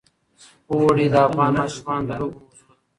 [0.71, 2.75] اوړي د افغان ماشومانو د لوبو موضوع ده.